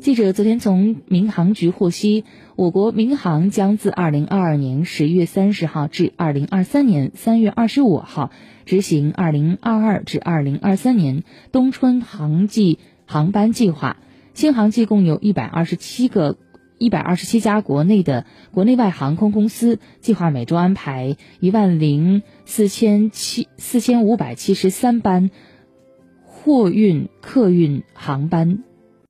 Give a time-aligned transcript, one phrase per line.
[0.00, 2.24] 记者昨天从民航局获悉
[2.56, 8.32] 我国民航将自二零二二年十一月三十号至二零二三年三月二十五号
[8.64, 11.22] 执行二零二二至二零二三年
[11.52, 13.96] 冬春航季航班计划。
[14.34, 16.36] 新航季共有一百二十七个
[16.78, 25.30] 一百二十七家国内的国内外航空公司计划每周安排一万零四千七四千五百七十三班
[26.24, 28.64] 货运客运航班。